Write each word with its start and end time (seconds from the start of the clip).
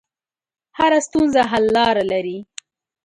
هره 0.77 0.99
ستونزه 1.07 1.41
حل 1.51 1.65
لاره 1.75 2.03
لري. 2.11 2.37